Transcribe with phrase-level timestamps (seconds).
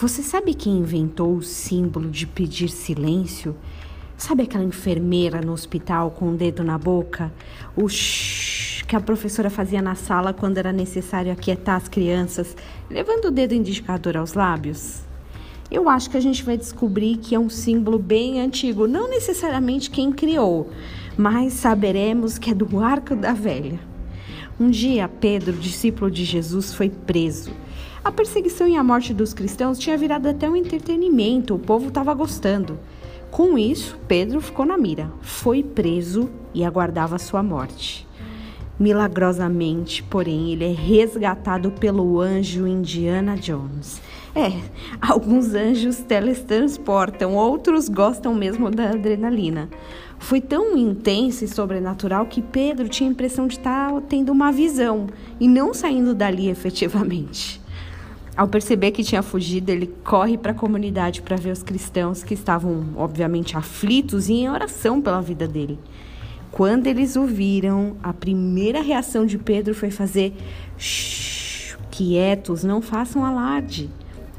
[0.00, 3.54] Você sabe quem inventou o símbolo de pedir silêncio?
[4.16, 7.30] Sabe aquela enfermeira no hospital com o dedo na boca?
[7.76, 12.56] O shh que a professora fazia na sala quando era necessário aquietar as crianças,
[12.88, 15.02] levando o dedo indicador aos lábios?
[15.70, 19.90] Eu acho que a gente vai descobrir que é um símbolo bem antigo, não necessariamente
[19.90, 20.70] quem criou,
[21.14, 23.78] mas saberemos que é do arco da velha.
[24.58, 27.52] Um dia, Pedro, discípulo de Jesus, foi preso.
[28.02, 32.14] A perseguição e a morte dos cristãos tinha virado até um entretenimento, o povo estava
[32.14, 32.78] gostando.
[33.30, 38.08] Com isso, Pedro ficou na mira, foi preso e aguardava sua morte.
[38.78, 44.00] Milagrosamente, porém, ele é resgatado pelo anjo Indiana Jones.
[44.34, 44.50] É,
[44.98, 49.68] alguns anjos teletransportam, outros gostam mesmo da adrenalina.
[50.18, 55.06] Foi tão intenso e sobrenatural que Pedro tinha a impressão de estar tendo uma visão
[55.38, 57.59] e não saindo dali efetivamente.
[58.40, 62.32] Ao perceber que tinha fugido, ele corre para a comunidade para ver os cristãos que
[62.32, 65.78] estavam, obviamente, aflitos e em oração pela vida dele.
[66.50, 70.34] Quando eles o viram, a primeira reação de Pedro foi fazer:
[70.78, 73.90] Shh, quietos, não façam alarde.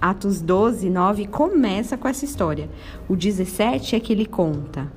[0.00, 2.70] Atos 12, 9 começa com essa história.
[3.06, 4.90] O 17 é que ele conta.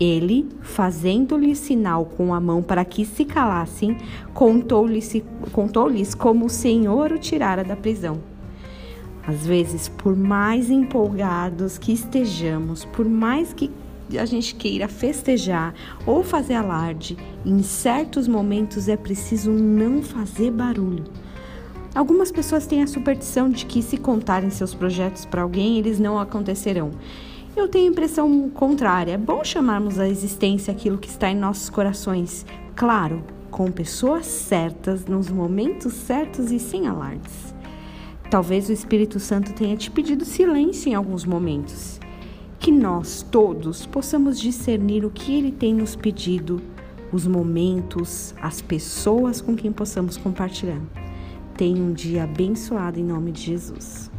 [0.00, 3.96] Ele, fazendo-lhe sinal com a mão para que se calassem,
[4.34, 5.22] contou-lhes
[5.52, 8.18] contou como o Senhor o tirara da prisão.
[9.28, 13.70] Às vezes, por mais empolgados que estejamos, por mais que
[14.18, 15.74] a gente queira festejar
[16.06, 21.04] ou fazer alarde, em certos momentos é preciso não fazer barulho.
[21.94, 26.18] Algumas pessoas têm a superstição de que, se contarem seus projetos para alguém, eles não
[26.18, 26.92] acontecerão.
[27.54, 29.12] Eu tenho a impressão contrária.
[29.12, 32.46] É bom chamarmos à existência aquilo que está em nossos corações.
[32.74, 37.57] Claro, com pessoas certas, nos momentos certos e sem alardes.
[38.30, 41.98] Talvez o Espírito Santo tenha te pedido silêncio em alguns momentos.
[42.58, 46.60] Que nós todos possamos discernir o que ele tem nos pedido,
[47.10, 50.80] os momentos, as pessoas com quem possamos compartilhar.
[51.56, 54.10] Tenha um dia abençoado em nome de Jesus.